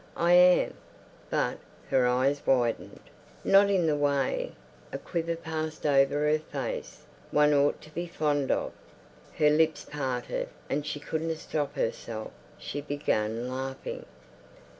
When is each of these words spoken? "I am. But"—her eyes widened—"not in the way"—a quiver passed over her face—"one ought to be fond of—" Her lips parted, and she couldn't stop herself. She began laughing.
"I 0.17 0.31
am. 0.33 0.73
But"—her 1.29 2.07
eyes 2.07 2.41
widened—"not 2.47 3.69
in 3.69 3.85
the 3.85 3.95
way"—a 3.95 4.97
quiver 4.97 5.35
passed 5.35 5.85
over 5.85 6.27
her 6.27 6.39
face—"one 6.39 7.53
ought 7.53 7.81
to 7.81 7.91
be 7.91 8.07
fond 8.07 8.49
of—" 8.49 8.71
Her 9.37 9.51
lips 9.51 9.85
parted, 9.85 10.49
and 10.71 10.87
she 10.87 10.99
couldn't 10.99 11.35
stop 11.35 11.75
herself. 11.75 12.31
She 12.57 12.81
began 12.81 13.47
laughing. 13.47 14.07